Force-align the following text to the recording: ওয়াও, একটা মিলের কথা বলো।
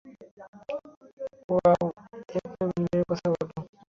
ওয়াও, 1.49 1.85
একটা 2.35 2.39
মিলের 2.71 3.03
কথা 3.09 3.27
বলো। 3.33 3.55